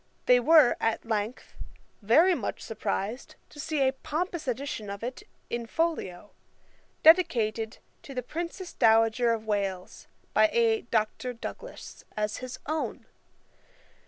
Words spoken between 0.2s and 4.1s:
They were, at length, very much surprised to see a